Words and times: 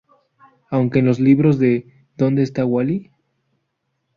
Aunque 0.71 0.97
en 0.97 1.05
los 1.05 1.19
libros 1.19 1.59
de 1.59 1.85
"¿Dónde 2.17 2.41
está 2.41 2.65
Wally? 2.65 3.11